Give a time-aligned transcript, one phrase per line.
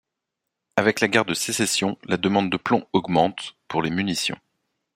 [0.77, 4.39] Avec la guerre de Sécession, la demande de plomb augmente, pour les munitions.